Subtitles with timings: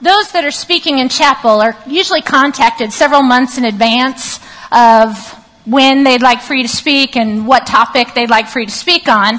[0.00, 4.40] Those that are speaking in chapel are usually contacted several months in advance
[4.72, 5.16] of
[5.64, 8.72] when they'd like for you to speak and what topic they'd like for you to
[8.72, 9.38] speak on.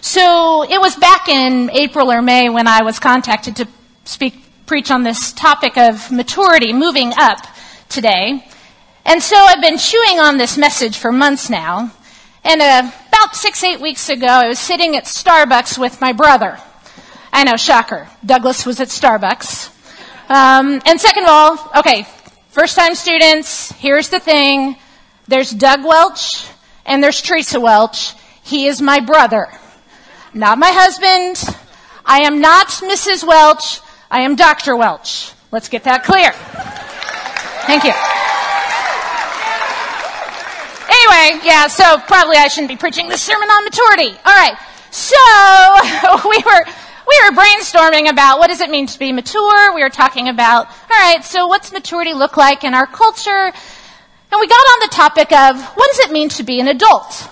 [0.00, 3.68] So it was back in April or May when I was contacted to
[4.04, 4.34] speak,
[4.64, 7.46] preach on this topic of maturity, moving up
[7.90, 8.46] today.
[9.04, 11.92] And so I've been chewing on this message for months now.
[12.44, 16.58] And uh, about six, eight weeks ago, I was sitting at Starbucks with my brother.
[17.30, 18.08] I know, shocker.
[18.24, 19.74] Douglas was at Starbucks.
[20.28, 22.06] Um, and second of all, okay,
[22.50, 24.76] first time students, here's the thing.
[25.26, 26.46] There's Doug Welch
[26.84, 28.12] and there's Teresa Welch.
[28.42, 29.48] He is my brother,
[30.34, 31.42] not my husband.
[32.04, 33.26] I am not Mrs.
[33.26, 33.80] Welch.
[34.10, 34.76] I am Dr.
[34.76, 35.32] Welch.
[35.50, 36.32] Let's get that clear.
[37.64, 37.92] Thank you.
[40.88, 44.18] Anyway, yeah, so probably I shouldn't be preaching this sermon on maturity.
[44.24, 44.58] All right.
[44.90, 45.16] So
[46.28, 46.64] we were
[47.08, 49.74] we were brainstorming about what does it mean to be mature.
[49.74, 53.52] We were talking about, all right, so what's maturity look like in our culture?
[54.30, 57.30] And we got on the topic of what does it mean to be an adult?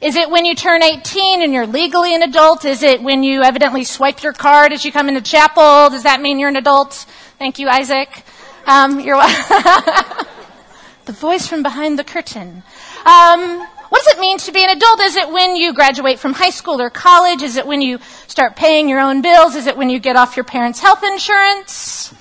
[0.00, 2.64] Is it when you turn 18 and you're legally an adult?
[2.64, 5.90] Is it when you evidently swipe your card as you come into chapel?
[5.90, 6.94] Does that mean you're an adult?
[7.38, 8.24] Thank you, Isaac.
[8.66, 9.16] Um, you're
[11.04, 12.62] the voice from behind the curtain.
[13.04, 15.00] Um, what does it mean to be an adult?
[15.00, 17.42] Is it when you graduate from high school or college?
[17.42, 19.56] Is it when you start paying your own bills?
[19.56, 22.14] Is it when you get off your parents' health insurance?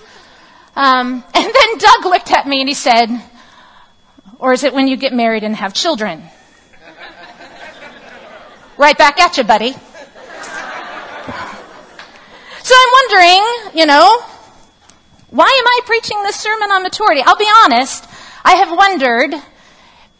[0.76, 3.08] Um, and then Doug looked at me and he said,
[4.40, 6.24] or is it when you get married and have children?
[8.78, 9.74] right back at you, buddy.
[12.62, 14.24] So I'm wondering, you know,
[15.30, 17.22] why am I preaching this sermon on maturity?
[17.24, 18.08] I'll be honest,
[18.44, 19.36] I have wondered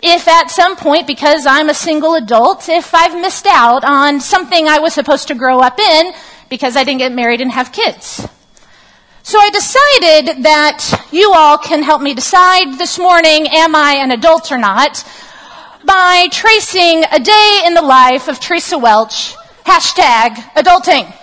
[0.02, 4.68] if at some point, because I'm a single adult, if I've missed out on something
[4.68, 6.14] I was supposed to grow up in
[6.50, 8.28] because I didn't get married and have kids.
[9.24, 14.12] So I decided that you all can help me decide this morning, am I an
[14.12, 15.04] adult or not,
[15.86, 21.14] by tracing a day in the life of Teresa Welch, hashtag adulting.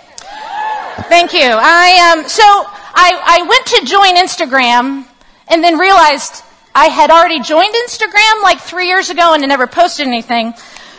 [1.09, 1.49] Thank you.
[1.51, 5.05] I, um, so I, I went to join Instagram
[5.47, 6.43] and then realized
[6.79, 10.53] I had already joined Instagram like three years ago and I never posted anything.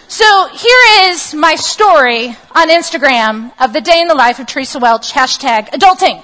[0.09, 4.81] So here is my story on Instagram of the day in the life of Teresa
[4.81, 6.21] Welch, hashtag adulting.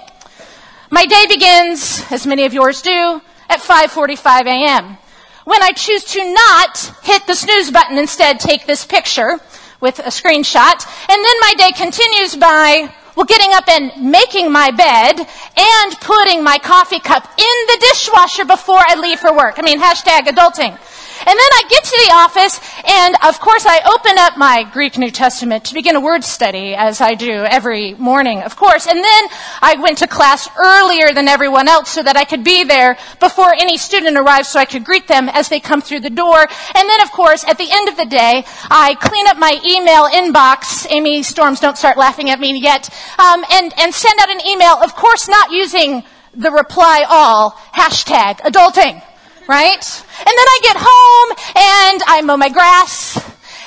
[0.90, 4.98] My day begins, as many of yours do, at 5.45 a.m.
[5.44, 9.38] When I choose to not hit the snooze button, instead take this picture
[9.80, 14.70] with a screenshot, and then my day continues by well, getting up and making my
[14.70, 19.54] bed and putting my coffee cup in the dishwasher before I leave for work.
[19.58, 20.78] I mean, hashtag adulting.
[21.26, 24.98] And then I get to the office, and of course I open up my Greek
[24.98, 28.86] New Testament to begin a word study, as I do every morning, of course.
[28.86, 29.24] And then
[29.62, 33.54] I went to class earlier than everyone else so that I could be there before
[33.54, 36.40] any student arrives so I could greet them as they come through the door.
[36.40, 40.04] And then, of course, at the end of the day, I clean up my email
[40.04, 40.86] inbox.
[40.90, 42.90] Amy Storms, don't start laughing at me yet.
[43.18, 46.04] Um, and, and send out an email, of course not using
[46.34, 49.02] the reply all, hashtag adulting
[49.46, 50.04] right?
[50.18, 53.18] And then I get home and I mow my grass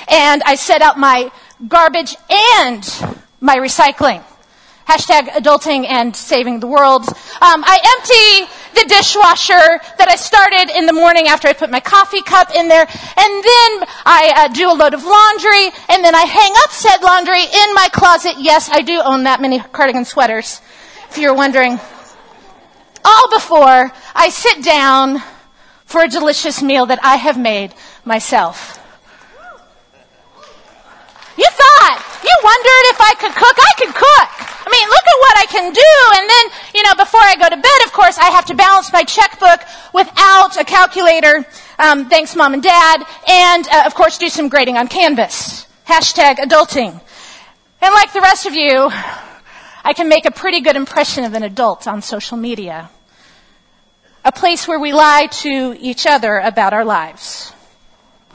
[0.08, 1.32] and I set out my
[1.68, 2.84] garbage and
[3.40, 4.24] my recycling.
[4.88, 7.04] Hashtag adulting and saving the world.
[7.08, 11.82] Um, I empty the dishwasher that I started in the morning after I put my
[11.82, 12.88] coffee cup in there, and
[13.44, 13.72] then
[14.06, 17.74] I uh, do a load of laundry, and then I hang up said laundry in
[17.74, 18.36] my closet.
[18.40, 20.62] Yes, I do own that many cardigan sweaters,
[21.10, 21.80] if you're wondering.
[23.04, 25.22] All before I sit down
[25.88, 27.74] for a delicious meal that I have made
[28.06, 28.78] myself.
[31.38, 33.58] You thought, you wondered if I could cook.
[33.58, 34.30] I could cook.
[34.68, 35.94] I mean, look at what I can do.
[36.20, 36.46] And then,
[36.76, 39.62] you know, before I go to bed, of course, I have to balance my checkbook
[39.94, 41.46] without a calculator.
[41.80, 43.06] Um, thanks, mom and dad.
[43.28, 45.68] And, uh, of course, do some grading on Canvas.
[45.88, 47.00] Hashtag adulting.
[47.82, 48.90] And like the rest of you,
[49.86, 52.90] I can make a pretty good impression of an adult on social media
[54.28, 57.54] a place where we lie to each other about our lives.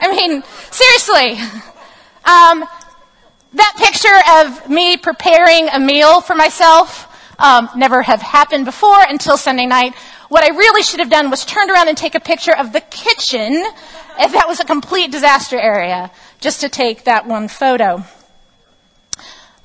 [0.00, 0.42] I mean,
[0.72, 1.38] seriously.
[2.24, 2.64] Um,
[3.52, 7.06] that picture of me preparing a meal for myself
[7.38, 9.94] um, never have happened before until Sunday night.
[10.28, 12.80] What I really should have done was turned around and take a picture of the
[12.80, 13.64] kitchen,
[14.18, 16.10] if that was a complete disaster area,
[16.40, 18.02] just to take that one photo.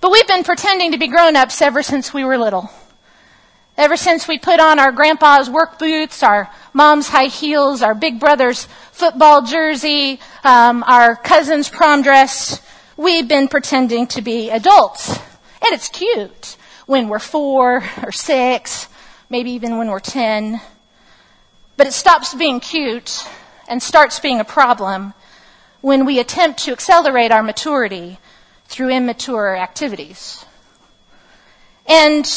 [0.01, 2.69] But we've been pretending to be grown-ups ever since we were little.
[3.81, 8.19] Ever since we put on our grandpa's work boots, our mom's high heels, our big
[8.19, 12.61] brother's football jersey, um, our cousin's prom dress,
[12.95, 15.09] we've been pretending to be adults.
[15.09, 16.57] And it's cute.
[16.85, 18.87] when we're four or six,
[19.31, 20.61] maybe even when we're 10.
[21.75, 23.25] But it stops being cute
[23.67, 25.15] and starts being a problem
[25.81, 28.19] when we attempt to accelerate our maturity
[28.65, 30.45] through immature activities.
[31.87, 32.31] And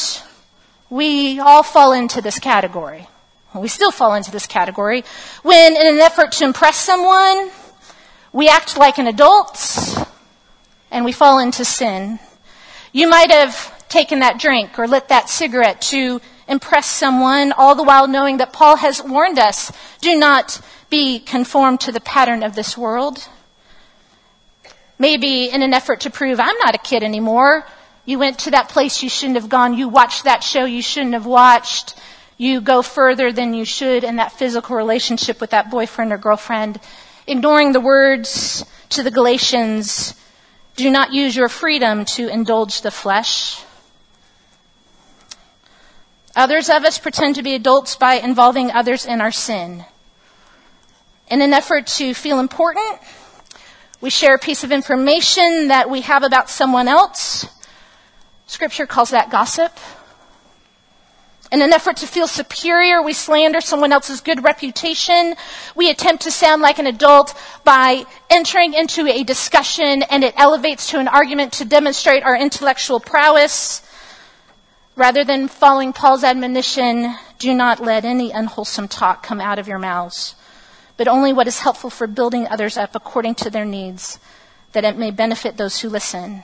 [0.94, 3.08] we all fall into this category.
[3.52, 5.02] We still fall into this category
[5.42, 7.50] when in an effort to impress someone,
[8.32, 9.58] we act like an adult
[10.92, 12.20] and we fall into sin.
[12.92, 17.82] You might have taken that drink or lit that cigarette to impress someone, all the
[17.82, 20.60] while knowing that Paul has warned us, do not
[20.90, 23.28] be conformed to the pattern of this world.
[25.00, 27.66] Maybe in an effort to prove I'm not a kid anymore,
[28.04, 31.14] you went to that place you shouldn't have gone, you watched that show you shouldn't
[31.14, 31.94] have watched,
[32.36, 36.80] you go further than you should in that physical relationship with that boyfriend or girlfriend,
[37.26, 40.14] ignoring the words to the Galatians,
[40.76, 43.62] do not use your freedom to indulge the flesh.
[46.36, 49.84] Others of us pretend to be adults by involving others in our sin.
[51.28, 52.98] In an effort to feel important,
[54.00, 57.46] we share a piece of information that we have about someone else.
[58.46, 59.72] Scripture calls that gossip.
[61.52, 65.36] In an effort to feel superior, we slander someone else's good reputation.
[65.76, 70.90] We attempt to sound like an adult by entering into a discussion and it elevates
[70.90, 73.82] to an argument to demonstrate our intellectual prowess.
[74.96, 79.78] Rather than following Paul's admonition, do not let any unwholesome talk come out of your
[79.78, 80.34] mouths,
[80.96, 84.18] but only what is helpful for building others up according to their needs,
[84.72, 86.42] that it may benefit those who listen.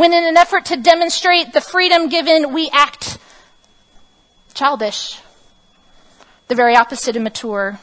[0.00, 3.18] When in an effort to demonstrate the freedom given, we act
[4.54, 5.20] childish,
[6.48, 7.78] the very opposite of mature.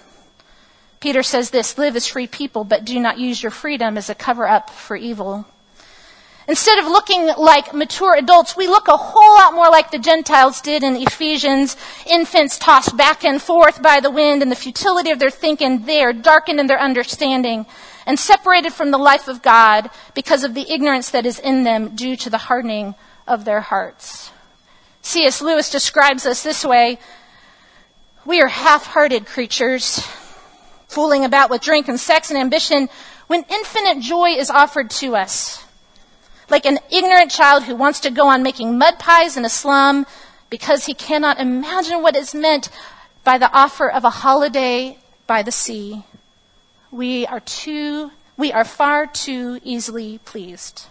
[0.99, 4.15] Peter says this, live as free people, but do not use your freedom as a
[4.15, 5.45] cover up for evil.
[6.47, 10.59] Instead of looking like mature adults, we look a whole lot more like the Gentiles
[10.61, 11.77] did in Ephesians.
[12.07, 16.13] Infants tossed back and forth by the wind and the futility of their thinking there,
[16.13, 17.67] darkened in their understanding,
[18.07, 21.95] and separated from the life of God because of the ignorance that is in them
[21.95, 22.95] due to the hardening
[23.27, 24.31] of their hearts.
[25.03, 25.41] C.S.
[25.41, 26.97] Lewis describes us this way.
[28.25, 29.99] We are half-hearted creatures,
[30.87, 32.89] fooling about with drink and sex and ambition
[33.27, 35.63] when infinite joy is offered to us
[36.49, 40.05] like an ignorant child who wants to go on making mud pies in a slum
[40.49, 42.69] because he cannot imagine what is meant
[43.23, 46.03] by the offer of a holiday by the sea.
[46.91, 50.85] We are too, we are far too easily pleased.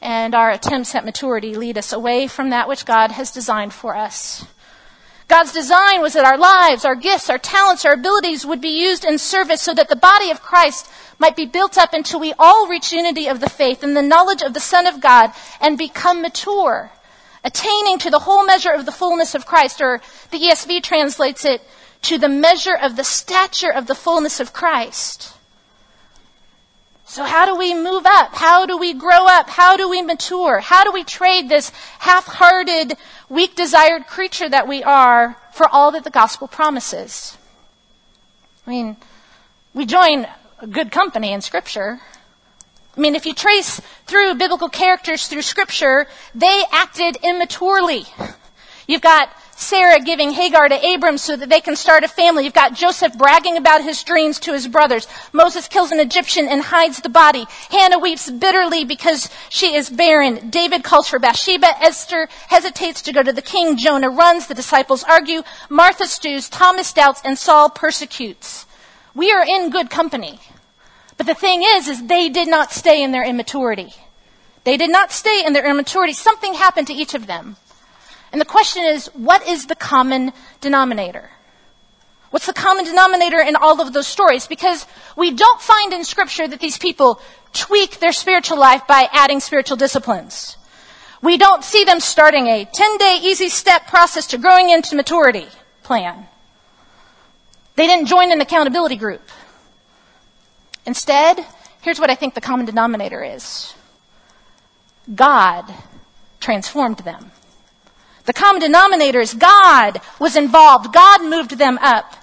[0.00, 3.94] And our attempts at maturity lead us away from that which God has designed for
[3.94, 4.44] us.
[5.28, 9.04] God's design was that our lives, our gifts, our talents, our abilities would be used
[9.04, 12.68] in service so that the body of Christ might be built up until we all
[12.68, 16.20] reach unity of the faith and the knowledge of the Son of God and become
[16.20, 16.90] mature,
[17.42, 20.00] attaining to the whole measure of the fullness of Christ, or
[20.30, 21.62] the ESV translates it,
[22.04, 25.32] to the measure of the stature of the fullness of Christ.
[27.06, 28.34] So how do we move up?
[28.34, 29.48] How do we grow up?
[29.48, 30.58] How do we mature?
[30.58, 32.96] How do we trade this half-hearted,
[33.28, 37.36] weak desired creature that we are for all that the gospel promises?
[38.66, 38.96] I mean,
[39.74, 40.26] we join
[40.70, 42.00] good company in scripture.
[42.96, 48.06] I mean, if you trace through biblical characters through scripture, they acted immaturely.
[48.86, 52.44] You've got Sarah giving Hagar to Abram so that they can start a family.
[52.44, 55.06] You've got Joseph bragging about his dreams to his brothers.
[55.32, 57.46] Moses kills an Egyptian and hides the body.
[57.70, 60.50] Hannah weeps bitterly because she is barren.
[60.50, 61.82] David calls for Bathsheba.
[61.82, 63.76] Esther hesitates to go to the king.
[63.76, 64.46] Jonah runs.
[64.46, 65.42] The disciples argue.
[65.68, 66.48] Martha stews.
[66.48, 67.22] Thomas doubts.
[67.24, 68.66] And Saul persecutes.
[69.14, 70.40] We are in good company.
[71.16, 73.94] But the thing is, is they did not stay in their immaturity.
[74.64, 76.12] They did not stay in their immaturity.
[76.12, 77.56] Something happened to each of them.
[78.34, 81.30] And the question is, what is the common denominator?
[82.30, 84.48] What's the common denominator in all of those stories?
[84.48, 84.84] Because
[85.16, 87.20] we don't find in scripture that these people
[87.52, 90.56] tweak their spiritual life by adding spiritual disciplines.
[91.22, 95.46] We don't see them starting a 10 day easy step process to growing into maturity
[95.84, 96.26] plan.
[97.76, 99.22] They didn't join an accountability group.
[100.86, 101.38] Instead,
[101.82, 103.72] here's what I think the common denominator is.
[105.14, 105.72] God
[106.40, 107.30] transformed them.
[108.24, 110.92] The common denominator is God was involved.
[110.92, 112.14] God moved them up.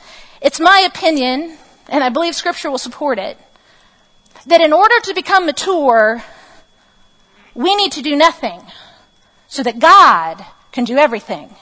[0.41, 1.58] It's my opinion,
[1.89, 3.38] and I believe scripture will support it,
[4.48, 6.24] that in order to become mature,
[7.53, 8.62] we need to do nothing
[9.48, 11.53] so that God can do everything.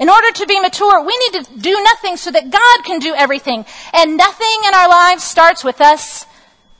[0.00, 3.14] In order to be mature, we need to do nothing so that God can do
[3.14, 3.64] everything.
[3.92, 6.26] And nothing in our lives starts with us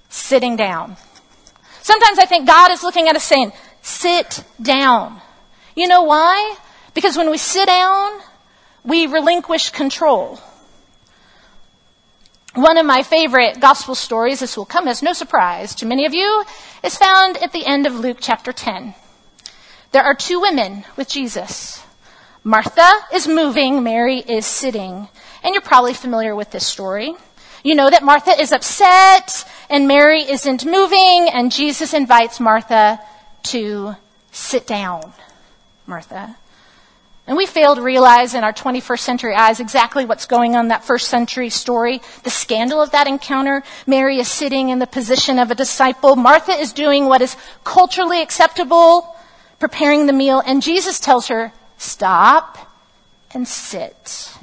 [0.08, 0.96] sitting down.
[1.82, 5.20] Sometimes I think God is looking at us saying, sit down.
[5.76, 6.56] You know why?
[6.94, 8.20] Because when we sit down,
[8.84, 10.38] we relinquish control.
[12.54, 16.12] One of my favorite gospel stories, this will come as no surprise to many of
[16.12, 16.44] you,
[16.82, 18.94] is found at the end of Luke chapter 10.
[19.92, 21.82] There are two women with Jesus.
[22.44, 25.08] Martha is moving, Mary is sitting.
[25.42, 27.14] And you're probably familiar with this story.
[27.64, 33.00] You know that Martha is upset and Mary isn't moving and Jesus invites Martha
[33.44, 33.94] to
[34.30, 35.12] sit down.
[35.86, 36.36] Martha.
[37.26, 40.68] And we fail to realize in our 21st century eyes exactly what's going on in
[40.68, 42.02] that first century story.
[42.24, 43.62] The scandal of that encounter.
[43.86, 46.16] Mary is sitting in the position of a disciple.
[46.16, 49.16] Martha is doing what is culturally acceptable,
[49.60, 52.58] preparing the meal, and Jesus tells her, stop
[53.32, 54.36] and sit.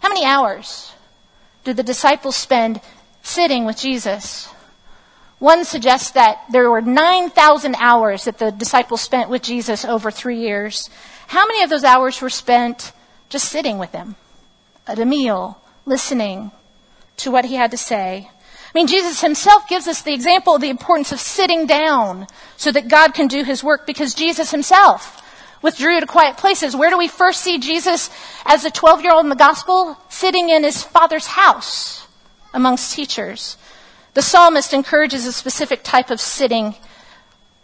[0.00, 0.92] How many hours
[1.64, 2.82] do the disciples spend
[3.22, 4.52] sitting with Jesus?
[5.38, 10.38] One suggests that there were 9,000 hours that the disciples spent with Jesus over three
[10.38, 10.88] years.
[11.26, 12.92] How many of those hours were spent
[13.28, 14.16] just sitting with him
[14.86, 16.50] at a meal, listening
[17.18, 18.28] to what he had to say?
[18.74, 22.26] I mean, Jesus himself gives us the example of the importance of sitting down
[22.56, 25.22] so that God can do his work because Jesus himself
[25.62, 26.74] withdrew to quiet places.
[26.74, 28.10] Where do we first see Jesus
[28.44, 29.96] as a 12 year old in the gospel?
[30.08, 32.06] Sitting in his father's house
[32.52, 33.56] amongst teachers.
[34.14, 36.74] The psalmist encourages a specific type of sitting.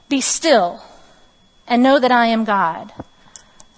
[0.08, 0.82] Be still
[1.66, 2.92] and know that I am God.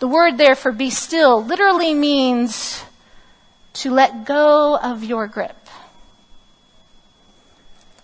[0.02, 2.82] The word there for be still literally means
[3.74, 5.56] to let go of your grip.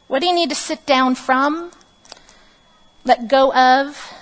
[0.07, 1.73] What do you need to sit down from?
[3.05, 4.15] Let go of?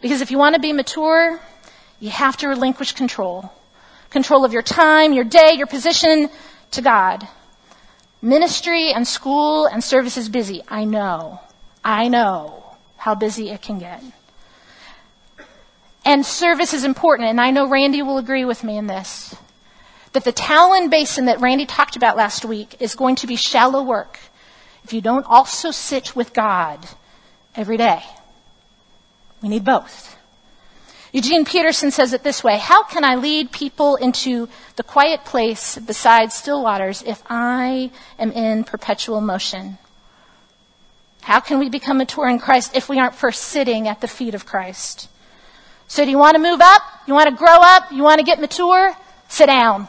[0.00, 1.38] Because if you want to be mature,
[2.00, 3.52] you have to relinquish control.
[4.10, 6.28] Control of your time, your day, your position
[6.72, 7.28] to God.
[8.20, 10.60] Ministry and school and service is busy.
[10.66, 11.38] I know.
[11.84, 12.64] I know
[12.96, 14.02] how busy it can get.
[16.06, 19.34] And service is important, and I know Randy will agree with me in this.
[20.12, 23.82] That the Talon Basin that Randy talked about last week is going to be shallow
[23.82, 24.20] work
[24.84, 26.86] if you don't also sit with God
[27.56, 28.04] every day.
[29.42, 30.16] We need both.
[31.10, 35.76] Eugene Peterson says it this way How can I lead people into the quiet place
[35.76, 39.76] beside still waters if I am in perpetual motion?
[41.22, 44.36] How can we become mature in Christ if we aren't first sitting at the feet
[44.36, 45.08] of Christ?
[45.88, 46.82] So, do you want to move up?
[47.06, 47.92] You want to grow up?
[47.92, 48.94] You want to get mature?
[49.28, 49.88] Sit down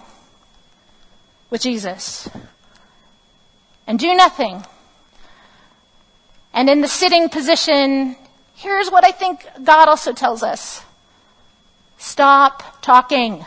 [1.49, 2.29] with Jesus
[3.85, 4.63] and do nothing.
[6.53, 8.15] And in the sitting position,
[8.55, 10.83] here's what I think God also tells us
[11.97, 13.45] Stop talking.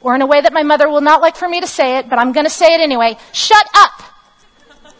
[0.00, 2.08] Or in a way that my mother will not like for me to say it,
[2.08, 3.16] but I'm going to say it anyway.
[3.32, 4.02] Shut up.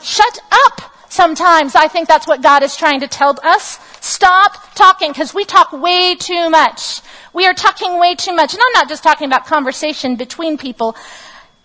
[0.00, 0.92] Shut up.
[1.16, 3.78] Sometimes I think that's what God is trying to tell us.
[4.02, 7.00] Stop talking because we talk way too much.
[7.32, 8.52] We are talking way too much.
[8.52, 10.94] And I'm not just talking about conversation between people.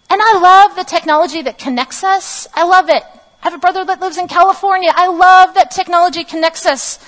[0.09, 2.47] And I love the technology that connects us.
[2.53, 3.03] I love it.
[3.03, 4.89] I have a brother that lives in California.
[4.95, 7.05] I love that technology connects us.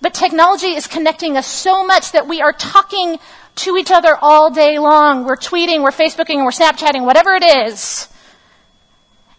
[0.00, 3.18] But technology is connecting us so much that we are talking
[3.56, 5.24] to each other all day long.
[5.24, 8.06] We're tweeting, we're Facebooking, we're Snapchatting, whatever it is.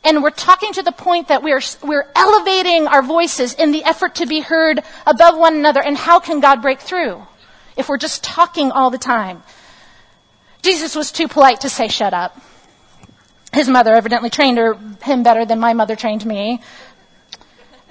[0.04, 4.16] And we're talking to the point that we're, we're elevating our voices in the effort
[4.16, 5.82] to be heard above one another.
[5.82, 7.22] And how can God break through
[7.76, 9.44] if we're just talking all the time?
[10.62, 12.40] Jesus was too polite to say shut up.
[13.52, 16.62] His mother evidently trained her, him better than my mother trained me.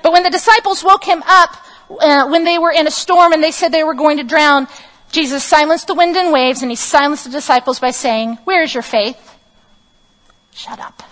[0.03, 1.57] But when the disciples woke him up,
[1.91, 4.69] uh, when they were in a storm and they said they were going to drown,
[5.11, 8.73] Jesus silenced the wind and waves and he silenced the disciples by saying, Where is
[8.73, 9.19] your faith?
[10.53, 11.03] Shut up.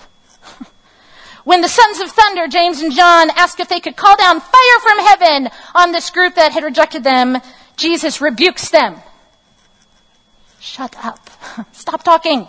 [1.46, 4.80] When the sons of thunder, James and John, asked if they could call down fire
[4.82, 7.38] from heaven on this group that had rejected them,
[7.76, 8.96] Jesus rebukes them.
[10.58, 11.30] Shut up.
[11.72, 12.48] Stop talking.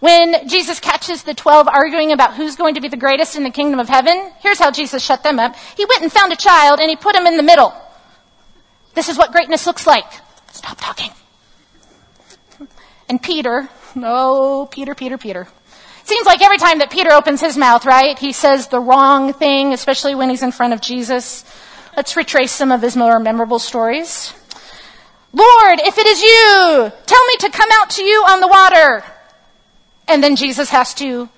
[0.00, 3.50] When Jesus catches the 12 arguing about who's going to be the greatest in the
[3.50, 5.54] kingdom of heaven, here's how Jesus shut them up.
[5.76, 7.74] He went and found a child and he put him in the middle.
[8.94, 10.10] This is what greatness looks like.
[10.50, 11.10] Stop talking.
[13.10, 15.46] And Peter, oh, Peter, Peter, Peter.
[16.12, 19.72] Seems like every time that Peter opens his mouth, right, he says the wrong thing,
[19.72, 21.42] especially when he's in front of Jesus.
[21.96, 24.34] Let's retrace some of his more memorable stories.
[25.32, 29.02] Lord, if it is you, tell me to come out to you on the water.
[30.06, 31.30] And then Jesus has to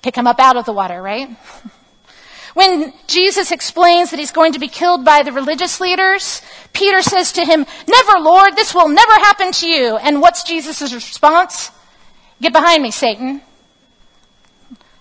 [0.00, 1.28] pick him up out of the water, right?
[2.54, 6.40] When Jesus explains that he's going to be killed by the religious leaders,
[6.72, 9.98] Peter says to him, Never, Lord, this will never happen to you.
[9.98, 11.70] And what's Jesus' response?
[12.40, 13.42] Get behind me, Satan.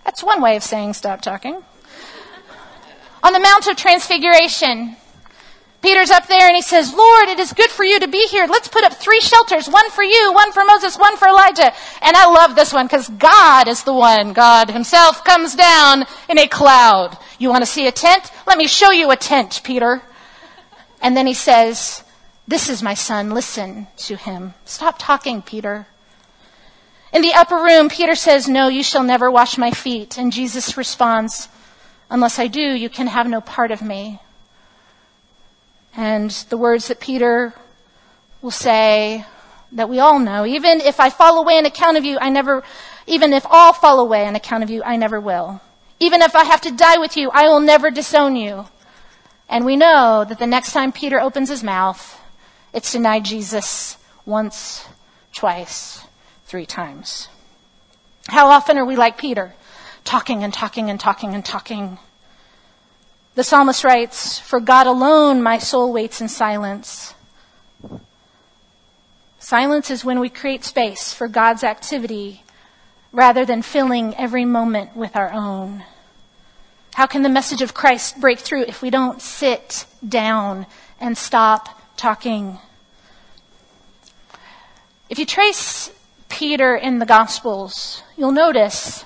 [0.05, 1.61] That's one way of saying stop talking.
[3.23, 4.95] On the Mount of Transfiguration,
[5.81, 8.47] Peter's up there and he says, Lord, it is good for you to be here.
[8.47, 9.67] Let's put up three shelters.
[9.67, 11.73] One for you, one for Moses, one for Elijah.
[12.01, 14.33] And I love this one because God is the one.
[14.33, 17.17] God himself comes down in a cloud.
[17.37, 18.31] You want to see a tent?
[18.47, 20.01] Let me show you a tent, Peter.
[21.01, 22.03] And then he says,
[22.47, 23.31] this is my son.
[23.31, 24.53] Listen to him.
[24.65, 25.87] Stop talking, Peter.
[27.15, 30.17] In the upper room, Peter says, no, you shall never wash my feet.
[30.17, 31.47] And Jesus responds,
[32.09, 34.19] unless I do, you can have no part of me.
[35.95, 37.53] And the words that Peter
[38.41, 39.23] will say
[39.71, 42.65] that we all know, even if I fall away on account of you, I never,
[43.07, 45.61] even if all fall away on account of you, I never will.
[46.01, 48.65] Even if I have to die with you, I will never disown you.
[49.47, 52.21] And we know that the next time Peter opens his mouth,
[52.73, 54.85] it's denied Jesus once,
[55.31, 56.05] twice,
[56.55, 57.27] three times.
[58.29, 59.53] How often are we like Peter?
[60.05, 61.97] Talking and talking and talking and talking
[63.33, 67.13] the psalmist writes, For God alone my soul waits in silence.
[69.37, 72.43] Silence is when we create space for God's activity
[73.11, 75.83] rather than filling every moment with our own.
[76.93, 80.67] How can the message of Christ break through if we don't sit down
[81.01, 82.59] and stop talking?
[85.09, 85.91] If you trace
[86.29, 89.05] Peter in the Gospels, you'll notice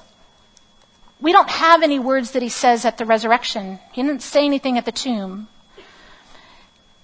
[1.21, 3.79] we don't have any words that he says at the resurrection.
[3.91, 5.49] He didn't say anything at the tomb.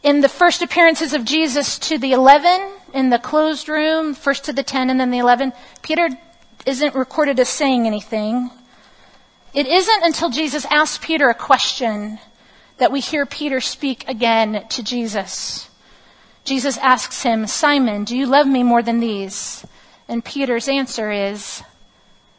[0.03, 4.53] In the first appearances of Jesus to the 11 in the closed room, first to
[4.53, 6.09] the 10 and then the 11, Peter
[6.65, 8.49] isn't recorded as saying anything.
[9.53, 12.19] It isn't until Jesus asks Peter a question
[12.77, 15.69] that we hear Peter speak again to Jesus.
[16.43, 19.65] Jesus asks him, Simon, do you love me more than these?
[20.07, 21.63] And Peter's answer is,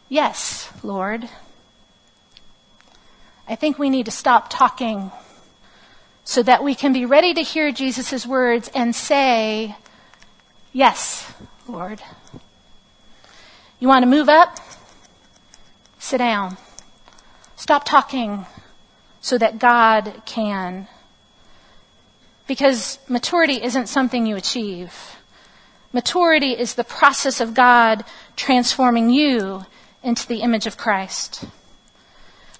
[0.08, 1.28] Yes, Lord.
[3.48, 5.10] I think we need to stop talking
[6.24, 9.76] so that we can be ready to hear Jesus' words and say,
[10.72, 11.32] Yes,
[11.68, 12.00] Lord.
[13.78, 14.58] You want to move up?
[15.98, 16.56] Sit down.
[17.56, 18.46] Stop talking
[19.20, 20.86] so that God can.
[22.46, 25.15] Because maturity isn't something you achieve.
[25.96, 28.04] Maturity is the process of God
[28.36, 29.64] transforming you
[30.02, 31.46] into the image of Christ.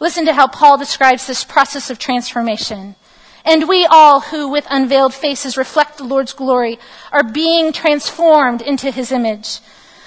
[0.01, 2.97] Listen to how Paul describes this process of transformation.
[3.45, 6.79] And we all who with unveiled faces reflect the Lord's glory
[7.13, 9.61] are being transformed into his image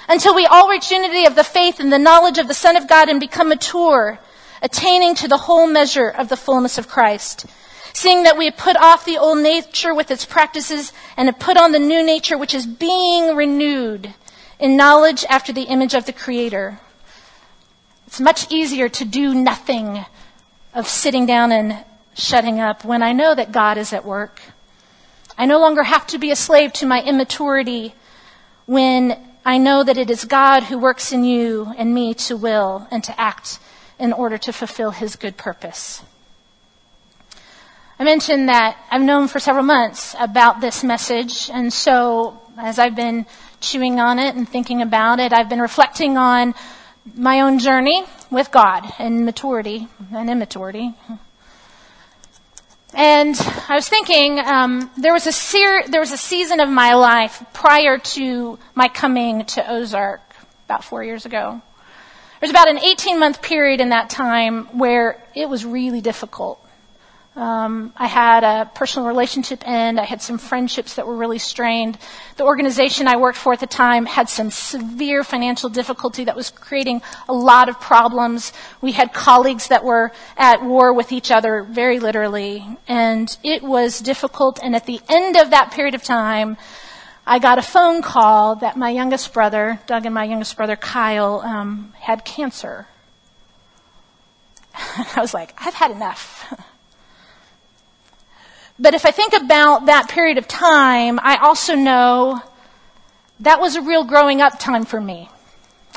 [0.07, 2.87] until we all reach unity of the faith and the knowledge of the Son of
[2.87, 4.17] God and become mature,
[4.63, 7.45] attaining to the whole measure of the fullness of Christ.
[7.99, 11.57] Seeing that we have put off the old nature with its practices and have put
[11.57, 14.13] on the new nature which is being renewed
[14.57, 16.79] in knowledge after the image of the Creator.
[18.07, 20.05] It's much easier to do nothing
[20.73, 21.83] of sitting down and
[22.13, 24.39] shutting up when I know that God is at work.
[25.37, 27.93] I no longer have to be a slave to my immaturity
[28.65, 32.87] when I know that it is God who works in you and me to will
[32.91, 33.59] and to act
[33.99, 36.01] in order to fulfill his good purpose.
[38.01, 42.95] I mentioned that I've known for several months about this message, and so as I've
[42.95, 43.25] been
[43.59, 46.55] chewing on it and thinking about it, I've been reflecting on
[47.13, 50.93] my own journey with God and maturity and immaturity.
[52.93, 53.35] And
[53.67, 57.43] I was thinking, um, there was a ser- there was a season of my life
[57.51, 60.21] prior to my coming to Ozark
[60.63, 61.61] about four years ago.
[62.39, 66.65] There was about an 18 month period in that time where it was really difficult.
[67.35, 69.99] Um, I had a personal relationship end.
[69.99, 71.97] I had some friendships that were really strained.
[72.37, 76.49] The organization I worked for at the time had some severe financial difficulty that was
[76.49, 78.51] creating a lot of problems.
[78.81, 82.65] We had colleagues that were at war with each other, very literally.
[82.87, 84.59] And it was difficult.
[84.61, 86.57] And at the end of that period of time,
[87.27, 91.41] I got a phone call that my youngest brother, Doug and my youngest brother Kyle,
[91.41, 92.87] um, had cancer.
[94.73, 96.51] I was like, I've had enough.
[98.79, 102.41] But if I think about that period of time, I also know
[103.41, 105.29] that was a real growing up time for me.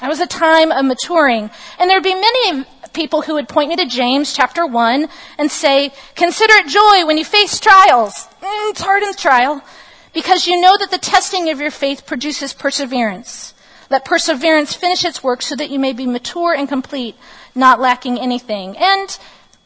[0.00, 1.48] That was a time of maturing.
[1.78, 5.92] And there'd be many people who would point me to James chapter 1 and say,
[6.16, 8.26] consider it joy when you face trials.
[8.40, 9.62] Mm, it's hard in the trial.
[10.12, 13.54] Because you know that the testing of your faith produces perseverance.
[13.90, 17.16] Let perseverance finish its work so that you may be mature and complete,
[17.54, 18.76] not lacking anything.
[18.76, 19.16] And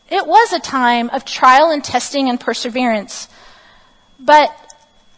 [0.08, 3.28] it was a time of trial and testing and perseverance.
[4.18, 4.50] But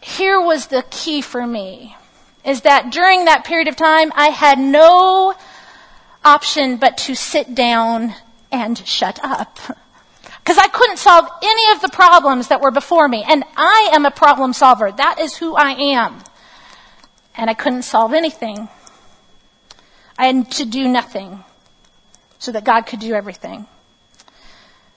[0.01, 1.95] here was the key for me,
[2.43, 5.35] is that during that period of time, I had no
[6.23, 8.15] option but to sit down
[8.51, 9.59] and shut up.
[10.39, 13.23] Because I couldn't solve any of the problems that were before me.
[13.27, 14.91] And I am a problem solver.
[14.91, 16.23] That is who I am.
[17.35, 18.67] And I couldn't solve anything.
[20.17, 21.43] I had to do nothing
[22.39, 23.67] so that God could do everything.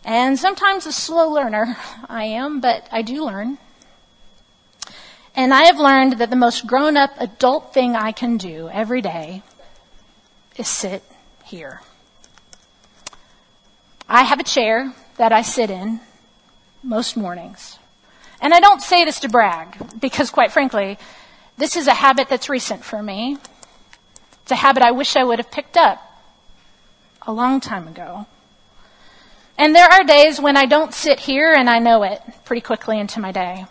[0.05, 1.77] And sometimes a slow learner
[2.09, 3.59] I am, but I do learn.
[5.35, 9.01] And I have learned that the most grown up adult thing I can do every
[9.01, 9.43] day
[10.57, 11.03] is sit
[11.45, 11.81] here.
[14.09, 16.01] I have a chair that I sit in
[16.83, 17.79] most mornings.
[18.43, 20.99] And I don't say this to brag, because quite frankly,
[21.57, 23.39] this is a habit that's recent for me.
[24.43, 25.99] It's a habit I wish I would have picked up
[27.23, 28.27] a long time ago.
[29.59, 32.99] And there are days when I don't sit here and I know it pretty quickly
[32.99, 33.67] into my day.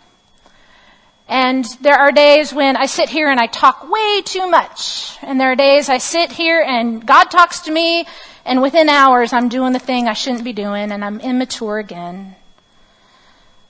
[1.28, 5.16] And there are days when I sit here and I talk way too much.
[5.22, 8.06] And there are days I sit here and God talks to me
[8.44, 12.36] and within hours I'm doing the thing I shouldn't be doing and I'm immature again.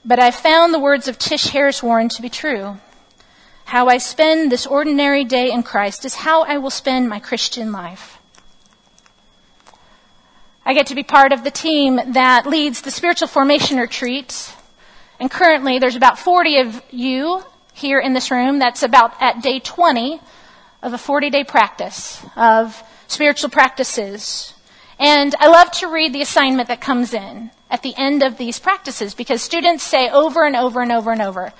[0.05, 2.77] But I found the words of Tish Harrison Warren to be true.
[3.65, 7.71] How I spend this ordinary day in Christ is how I will spend my Christian
[7.71, 8.12] life.
[10.65, 14.53] I get to be part of the team that leads the spiritual formation retreat
[15.19, 17.41] and currently there's about 40 of you
[17.73, 18.59] here in this room.
[18.59, 20.19] That's about at day 20
[20.81, 24.53] of a 40 day practice of spiritual practices.
[24.99, 28.59] And I love to read the assignment that comes in at the end of these
[28.59, 31.53] practices because students say over and over and over and over,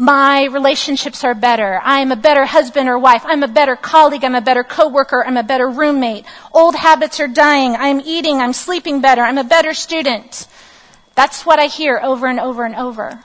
[0.00, 1.78] my relationships are better.
[1.82, 3.22] I'm a better husband or wife.
[3.26, 4.24] I'm a better colleague.
[4.24, 5.22] I'm a better coworker.
[5.22, 6.24] I'm a better roommate.
[6.52, 7.76] Old habits are dying.
[7.76, 8.38] I'm eating.
[8.38, 9.20] I'm sleeping better.
[9.20, 10.48] I'm a better student.
[11.14, 13.22] That's what I hear over and over and over.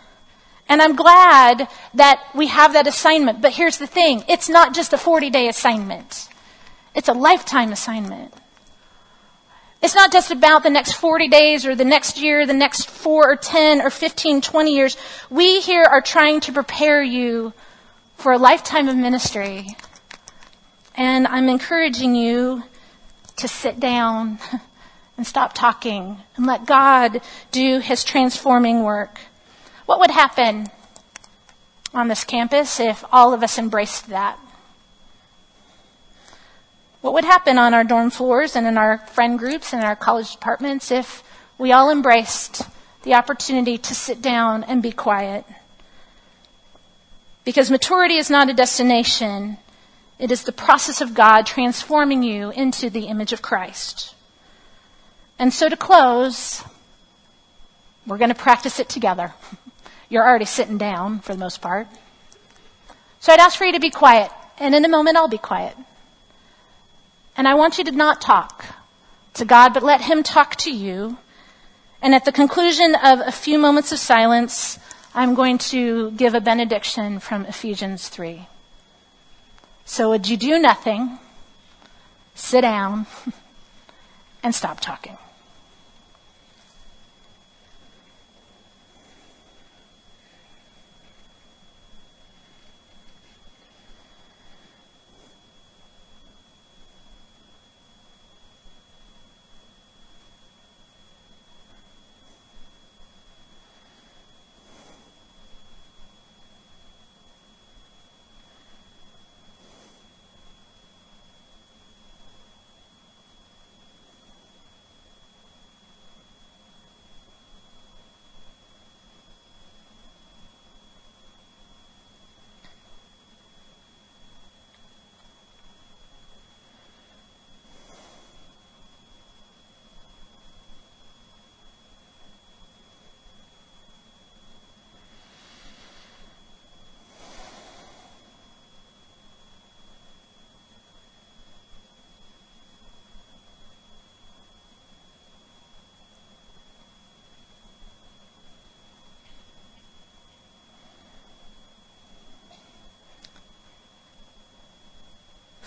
[0.67, 3.41] And I'm glad that we have that assignment.
[3.41, 4.25] But here's the thing.
[4.27, 6.27] It's not just a 40 day assignment.
[6.93, 8.33] It's a lifetime assignment.
[9.85, 13.33] It's not just about the next 40 days or the next year, the next 4
[13.33, 14.97] or 10 or 15, 20 years.
[15.29, 17.53] We here are trying to prepare you
[18.15, 19.67] for a lifetime of ministry.
[20.95, 22.63] And I'm encouraging you
[23.35, 24.39] to sit down
[25.17, 27.21] and stop talking and let God
[27.51, 29.19] do his transforming work.
[29.85, 30.65] What would happen
[31.93, 34.39] on this campus if all of us embraced that?
[37.05, 40.31] What would happen on our dorm floors and in our friend groups and our college
[40.31, 41.23] departments if
[41.59, 42.63] we all embraced
[43.03, 45.45] the opportunity to sit down and be quiet?
[47.43, 49.57] Because maturity is not a destination.
[50.17, 54.15] It is the process of God transforming you into the image of Christ.
[55.37, 56.63] And so to close,
[58.07, 59.31] we're going to practice it together.
[60.09, 61.85] You're already sitting down for the most part.
[63.19, 64.31] So I'd ask for you to be quiet.
[64.57, 65.77] And in a moment, I'll be quiet.
[67.37, 68.65] And I want you to not talk
[69.35, 71.17] to God, but let Him talk to you.
[72.01, 74.79] And at the conclusion of a few moments of silence,
[75.13, 78.47] I'm going to give a benediction from Ephesians 3.
[79.85, 81.19] So would you do nothing,
[82.33, 83.05] sit down,
[84.43, 85.17] and stop talking?